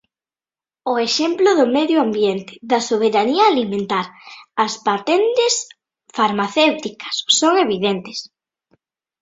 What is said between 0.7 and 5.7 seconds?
O exemplo do medio ambiente, da soberanía alimentar, as patentes